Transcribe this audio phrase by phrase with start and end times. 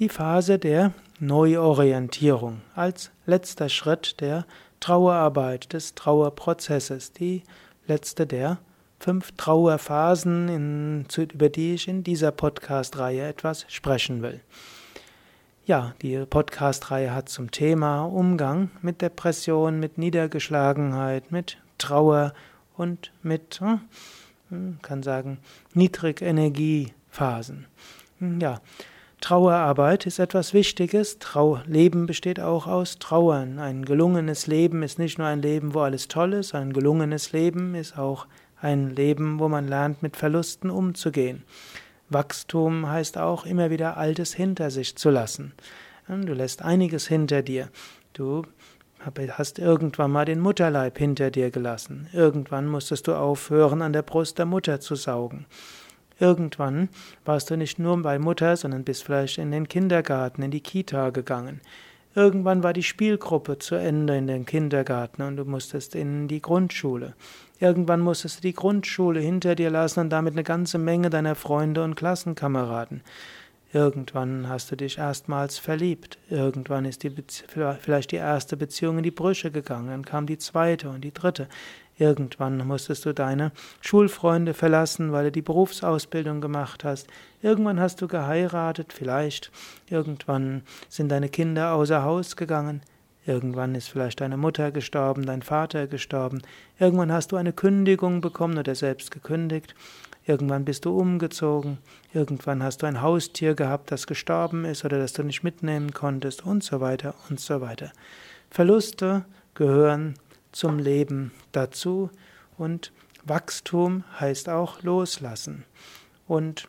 [0.00, 4.46] die Phase der Neuorientierung als letzter Schritt der
[4.80, 7.42] Trauerarbeit, des Trauerprozesses, die
[7.86, 8.58] letzte der
[8.98, 14.40] fünf Trauerphasen, in, über die ich in dieser Podcast-Reihe etwas sprechen will.
[15.64, 22.32] Ja, die Podcast-Reihe hat zum Thema Umgang mit Depression, mit Niedergeschlagenheit, mit Trauer
[22.76, 23.80] und mit, hm,
[24.48, 25.38] hm kann sagen,
[25.74, 27.66] Niedrigenergiephasen.
[28.18, 28.60] Hm, ja,
[29.22, 31.20] Trauerarbeit ist etwas Wichtiges.
[31.20, 33.60] Trau Leben besteht auch aus Trauern.
[33.60, 37.76] Ein gelungenes Leben ist nicht nur ein Leben, wo alles toll ist, ein gelungenes Leben
[37.76, 38.26] ist auch
[38.60, 41.44] ein Leben, wo man lernt, mit Verlusten umzugehen.
[42.08, 45.52] Wachstum heißt auch, immer wieder Altes hinter sich zu lassen.
[46.08, 47.68] Du lässt einiges hinter dir.
[48.14, 48.42] Du
[49.30, 52.08] hast irgendwann mal den Mutterleib hinter dir gelassen.
[52.12, 55.46] Irgendwann musstest du aufhören, an der Brust der Mutter zu saugen.
[56.22, 56.88] Irgendwann
[57.24, 61.10] warst du nicht nur bei Mutter, sondern bist vielleicht in den Kindergarten, in die Kita
[61.10, 61.60] gegangen.
[62.14, 67.14] Irgendwann war die Spielgruppe zu Ende in den Kindergarten und du musstest in die Grundschule.
[67.58, 71.82] Irgendwann musstest du die Grundschule hinter dir lassen und damit eine ganze Menge deiner Freunde
[71.82, 73.00] und Klassenkameraden.
[73.74, 76.18] Irgendwann hast du dich erstmals verliebt.
[76.28, 77.14] Irgendwann ist die
[77.80, 79.88] vielleicht die erste Beziehung in die Brüche gegangen.
[79.88, 81.48] Dann kam die zweite und die dritte.
[81.96, 87.06] Irgendwann musstest du deine Schulfreunde verlassen, weil du die Berufsausbildung gemacht hast.
[87.40, 89.50] Irgendwann hast du geheiratet, vielleicht.
[89.88, 92.82] Irgendwann sind deine Kinder außer Haus gegangen.
[93.24, 96.42] Irgendwann ist vielleicht deine Mutter gestorben, dein Vater gestorben.
[96.78, 99.74] Irgendwann hast du eine Kündigung bekommen oder selbst gekündigt.
[100.24, 101.78] Irgendwann bist du umgezogen.
[102.12, 106.44] Irgendwann hast du ein Haustier gehabt, das gestorben ist oder das du nicht mitnehmen konntest
[106.44, 107.92] und so weiter und so weiter.
[108.50, 110.14] Verluste gehören
[110.52, 112.10] zum Leben dazu
[112.56, 112.92] und
[113.24, 115.64] Wachstum heißt auch loslassen.
[116.26, 116.68] Und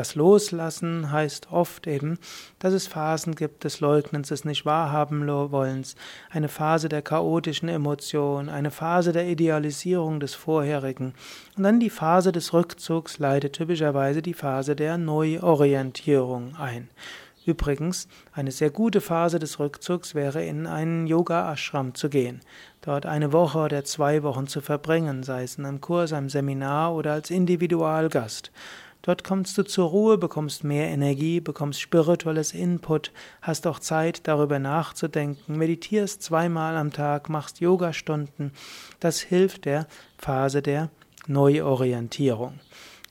[0.00, 2.18] das Loslassen heißt oft eben,
[2.58, 5.94] dass es Phasen gibt des Leugnens, des Nicht-Wahrhaben-Wollens,
[6.30, 11.12] eine Phase der chaotischen Emotion, eine Phase der Idealisierung des Vorherigen
[11.54, 16.88] und dann die Phase des Rückzugs leitet typischerweise die Phase der Neuorientierung ein.
[17.44, 22.40] Übrigens, eine sehr gute Phase des Rückzugs wäre, in einen Yoga-Ashram zu gehen,
[22.80, 26.94] dort eine Woche oder zwei Wochen zu verbringen, sei es in einem Kurs, einem Seminar
[26.94, 28.50] oder als Individualgast.
[29.02, 34.58] Dort kommst du zur Ruhe, bekommst mehr Energie, bekommst spirituelles Input, hast auch Zeit, darüber
[34.58, 38.52] nachzudenken, meditierst zweimal am Tag, machst Yogastunden.
[39.00, 39.86] Das hilft der
[40.18, 40.90] Phase der
[41.26, 42.60] Neuorientierung.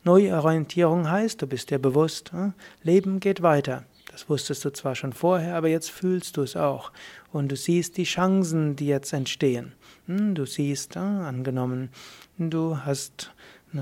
[0.03, 3.83] Neuorientierung heißt, du bist dir bewusst, hm, Leben geht weiter.
[4.11, 6.91] Das wusstest du zwar schon vorher, aber jetzt fühlst du es auch.
[7.31, 9.73] Und du siehst die Chancen, die jetzt entstehen.
[10.07, 11.89] Hm, du siehst, ah, angenommen,
[12.37, 13.31] du hast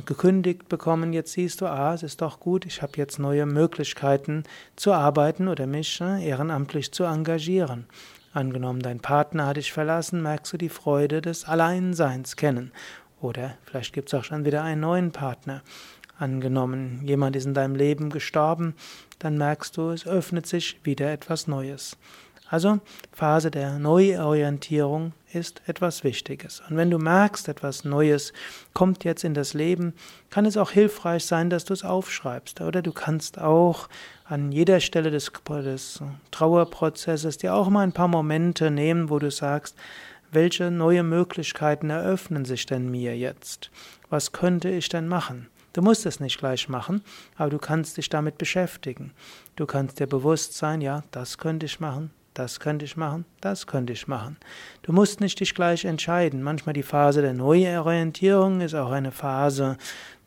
[0.05, 4.43] gekündigt bekommen, jetzt siehst du, ah, es ist doch gut, ich habe jetzt neue Möglichkeiten
[4.75, 7.85] zu arbeiten oder mich ah, ehrenamtlich zu engagieren.
[8.33, 12.71] Angenommen, dein Partner hat dich verlassen, merkst du die Freude des Alleinseins kennen.
[13.21, 15.63] Oder vielleicht gibt es auch schon wieder einen neuen Partner.
[16.19, 18.75] Angenommen, jemand ist in deinem Leben gestorben,
[19.19, 21.97] dann merkst du, es öffnet sich wieder etwas Neues.
[22.49, 22.79] Also
[23.11, 26.61] Phase der Neuorientierung ist etwas Wichtiges.
[26.69, 28.31] Und wenn du merkst, etwas Neues
[28.73, 29.93] kommt jetzt in das Leben,
[30.29, 32.61] kann es auch hilfreich sein, dass du es aufschreibst.
[32.61, 33.89] Oder du kannst auch
[34.23, 39.29] an jeder Stelle des, des Trauerprozesses dir auch mal ein paar Momente nehmen, wo du
[39.29, 39.75] sagst,
[40.31, 43.71] welche neue Möglichkeiten eröffnen sich denn mir jetzt?
[44.09, 45.47] Was könnte ich denn machen?
[45.73, 47.03] Du musst es nicht gleich machen,
[47.35, 49.11] aber du kannst dich damit beschäftigen.
[49.55, 53.65] Du kannst dir bewusst sein, ja, das könnte ich machen, das könnte ich machen, das
[53.65, 54.37] könnte ich machen.
[54.83, 56.43] Du musst nicht dich gleich entscheiden.
[56.43, 59.77] Manchmal die Phase der Neuorientierung ist auch eine Phase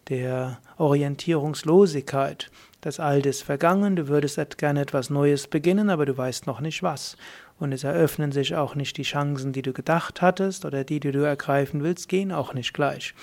[0.08, 2.50] der Orientierungslosigkeit.
[2.80, 6.82] Das Alte ist vergangen, du würdest gerne etwas Neues beginnen, aber du weißt noch nicht
[6.82, 7.16] was.
[7.60, 11.12] Und es eröffnen sich auch nicht die Chancen, die du gedacht hattest oder die, die
[11.12, 13.14] du ergreifen willst, gehen auch nicht gleich.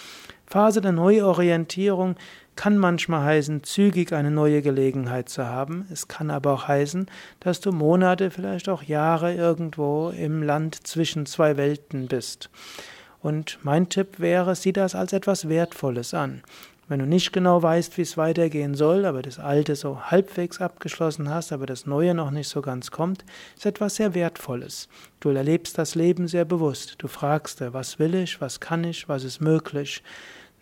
[0.48, 2.16] Phase der Neuorientierung
[2.56, 5.86] kann manchmal heißen, zügig eine neue Gelegenheit zu haben.
[5.92, 7.08] Es kann aber auch heißen,
[7.42, 12.50] dass du Monate, vielleicht auch Jahre irgendwo im Land zwischen zwei Welten bist.
[13.22, 16.44] Und mein Tipp wäre, sieh das als etwas Wertvolles an.
[16.90, 21.30] Wenn du nicht genau weißt, wie es weitergehen soll, aber das Alte so halbwegs abgeschlossen
[21.30, 23.26] hast, aber das Neue noch nicht so ganz kommt,
[23.58, 24.88] ist etwas sehr Wertvolles.
[25.20, 26.96] Du erlebst das Leben sehr bewusst.
[27.00, 30.02] Du fragst dir, was will ich, was kann ich, was ist möglich.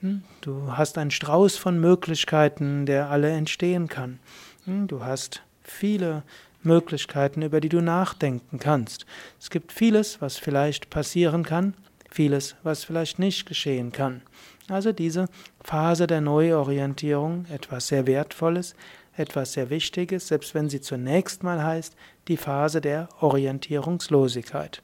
[0.02, 0.24] Hm?
[0.42, 4.20] Du hast einen Strauß von Möglichkeiten, der alle entstehen kann.
[4.66, 4.88] Hm?
[4.88, 6.24] Du hast viele
[6.64, 9.06] Möglichkeiten, über die du nachdenken kannst.
[9.40, 11.76] Es gibt vieles, was vielleicht passieren kann,
[12.16, 14.22] vieles, was vielleicht nicht geschehen kann.
[14.70, 15.28] Also diese
[15.64, 18.74] Phase der Neuorientierung, etwas sehr Wertvolles,
[19.18, 21.96] etwas sehr Wichtiges, selbst wenn sie zunächst mal heißt,
[22.28, 24.82] die Phase der Orientierungslosigkeit.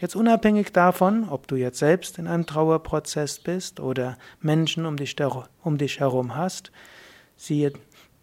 [0.00, 5.16] Jetzt unabhängig davon, ob du jetzt selbst in einem Trauerprozess bist oder Menschen um dich,
[5.62, 6.72] um dich herum hast,
[7.36, 7.72] siehe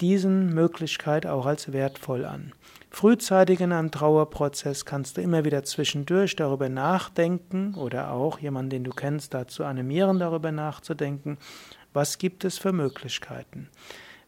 [0.02, 2.54] diesen Möglichkeit auch als wertvoll an.
[2.92, 8.84] Frühzeitig in einem Trauerprozess kannst du immer wieder zwischendurch darüber nachdenken oder auch jemanden, den
[8.84, 11.38] du kennst, dazu animieren, darüber nachzudenken,
[11.94, 13.70] was gibt es für Möglichkeiten.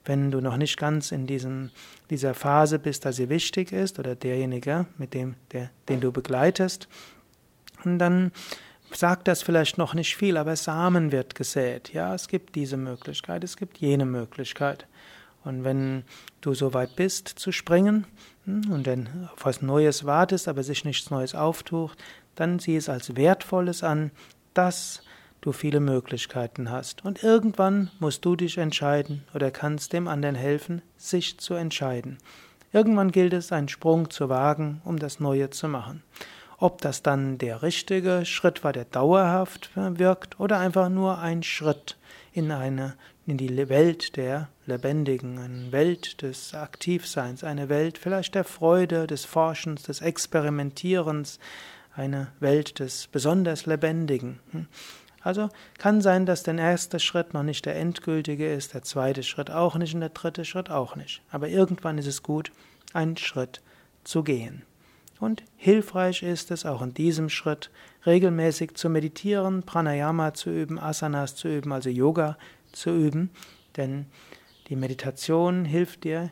[0.06, 1.72] Wenn du noch nicht ganz in diesem,
[2.10, 6.88] dieser Phase bist, dass sie wichtig ist, oder derjenige, mit dem, der, den du begleitest,
[7.84, 8.32] dann
[8.92, 11.94] sagt das vielleicht noch nicht viel, aber Samen wird gesät.
[11.94, 14.88] Ja, es gibt diese Möglichkeit, es gibt jene Möglichkeit.
[15.44, 16.04] Und wenn
[16.42, 18.06] du so weit bist zu springen
[18.46, 21.96] hm, und dann auf was Neues wartest, aber sich nichts Neues auftut,
[22.36, 24.12] dann sieh es als Wertvolles an,
[24.54, 25.04] dass
[25.42, 27.04] du viele Möglichkeiten hast.
[27.04, 32.20] Und irgendwann musst du dich entscheiden oder kannst dem anderen helfen, sich zu entscheiden.
[32.72, 36.04] Irgendwann gilt es, einen Sprung zu wagen, um das Neue zu machen.
[36.58, 41.98] Ob das dann der richtige Schritt war, der dauerhaft wirkt, oder einfach nur ein Schritt
[42.34, 42.94] in eine
[43.28, 49.26] in die Welt der Lebendigen, eine Welt des Aktivseins, eine Welt vielleicht der Freude, des
[49.26, 51.40] Forschens, des Experimentierens,
[51.96, 54.40] eine Welt des besonders Lebendigen.
[54.52, 54.68] Hm?
[55.24, 59.52] Also kann sein, dass der erste Schritt noch nicht der endgültige ist, der zweite Schritt
[59.52, 61.22] auch nicht und der dritte Schritt auch nicht.
[61.30, 62.52] Aber irgendwann ist es gut,
[62.94, 63.62] einen Schritt
[64.04, 64.64] zu gehen.
[65.20, 67.70] Und hilfreich ist es auch in diesem Schritt,
[68.08, 72.38] regelmäßig zu meditieren, Pranayama zu üben, Asanas zu üben, also Yoga
[72.72, 73.30] zu üben,
[73.78, 74.06] denn
[74.68, 76.32] die Meditation hilft dir,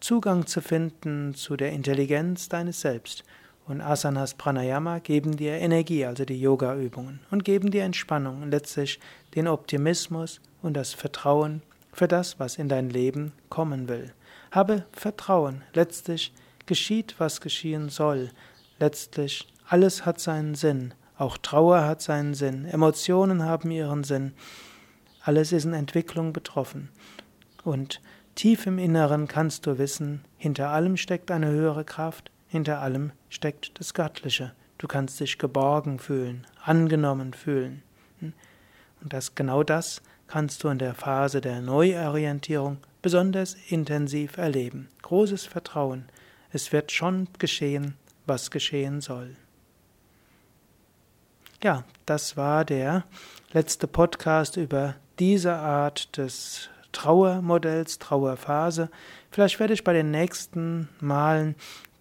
[0.00, 3.22] Zugang zu finden zu der Intelligenz deines Selbst.
[3.66, 8.98] Und Asanas Pranayama geben dir Energie, also die Yoga-Übungen, und geben dir Entspannung und letztlich
[9.34, 11.62] den Optimismus und das Vertrauen
[11.92, 14.12] für das, was in dein Leben kommen will.
[14.50, 15.62] Habe Vertrauen.
[15.74, 16.32] Letztlich
[16.66, 18.30] geschieht, was geschehen soll.
[18.78, 20.94] Letztlich alles hat seinen Sinn.
[21.16, 22.64] Auch Trauer hat seinen Sinn.
[22.64, 24.32] Emotionen haben ihren Sinn.
[25.22, 26.88] Alles ist in Entwicklung betroffen.
[27.62, 28.00] Und
[28.34, 33.78] tief im Inneren kannst du wissen, hinter allem steckt eine höhere Kraft, hinter allem steckt
[33.78, 34.52] das Göttliche.
[34.78, 37.82] Du kannst dich geborgen fühlen, angenommen fühlen.
[38.22, 44.88] Und das genau das kannst du in der Phase der Neuorientierung besonders intensiv erleben.
[45.02, 46.06] Großes Vertrauen.
[46.52, 47.94] Es wird schon geschehen,
[48.26, 49.36] was geschehen soll.
[51.62, 53.04] Ja, das war der
[53.52, 58.90] letzte Podcast über diese Art des Trauermodells, Trauerphase.
[59.30, 61.54] Vielleicht werde ich bei den nächsten Malen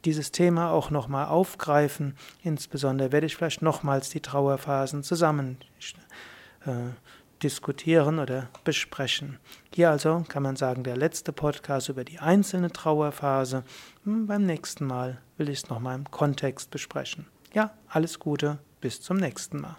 [0.06, 2.16] dieses Thema auch nochmal aufgreifen.
[2.42, 5.58] Insbesondere werde ich vielleicht nochmals die Trauerphasen zusammen
[6.66, 6.94] äh,
[7.44, 9.38] diskutieren oder besprechen.
[9.74, 13.64] Hier also kann man sagen, der letzte Podcast über die einzelne Trauerphase.
[14.06, 17.28] Hm, beim nächsten Mal will ich es nochmal im Kontext besprechen.
[17.54, 19.78] Ja, alles Gute, bis zum nächsten Mal.